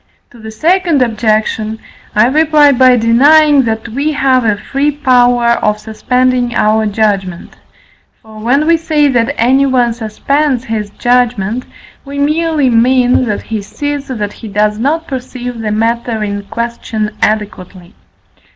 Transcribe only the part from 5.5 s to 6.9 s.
of suspending our